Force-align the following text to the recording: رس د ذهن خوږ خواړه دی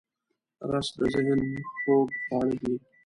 رس 0.69 0.87
د 0.99 1.01
ذهن 1.13 1.41
خوږ 1.79 2.09
خواړه 2.25 2.55
دی 2.63 2.75